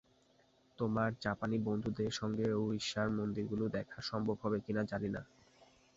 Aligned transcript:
তোমার 0.79 1.09
জাপানী 1.21 1.57
বন্ধুদের 1.59 2.11
সঙ্গে 2.11 2.45
উড়িষ্যার 2.61 3.09
মন্দিরগুলি 3.17 3.65
দেখা 3.71 3.99
সম্ভব 4.01 4.37
হবে 4.43 4.57
কিনা, 4.65 4.81
জানি 4.83 5.09
না। 5.09 5.21